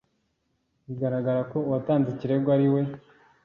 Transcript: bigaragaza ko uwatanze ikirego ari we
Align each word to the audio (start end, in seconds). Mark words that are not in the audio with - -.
bigaragaza 0.87 1.41
ko 1.51 1.57
uwatanze 1.67 2.07
ikirego 2.11 2.47
ari 2.55 2.67
we 2.73 2.81